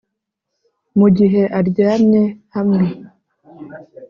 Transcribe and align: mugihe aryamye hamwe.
mugihe 0.99 1.41
aryamye 1.59 2.23
hamwe. 2.55 2.85